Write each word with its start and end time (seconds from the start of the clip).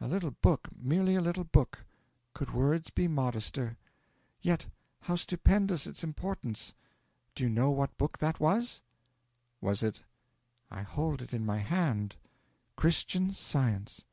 'A 0.00 0.06
little 0.06 0.30
book, 0.30 0.68
merely 0.80 1.16
a 1.16 1.20
little 1.20 1.42
book 1.42 1.84
could 2.34 2.54
words 2.54 2.88
be 2.88 3.08
modester? 3.08 3.76
Yet 4.40 4.66
how 5.00 5.16
stupendous 5.16 5.88
its 5.88 6.04
importance! 6.04 6.72
Do 7.34 7.42
you 7.42 7.50
know 7.50 7.70
what 7.70 7.98
book 7.98 8.18
that 8.18 8.38
was?' 8.38 8.82
'Was 9.60 9.82
it' 9.82 10.02
'I 10.70 10.82
hold 10.82 11.20
it 11.20 11.34
in 11.34 11.44
my 11.44 11.58
hand 11.58 12.14
"Christian 12.76 13.32
Science"!' 13.32 14.04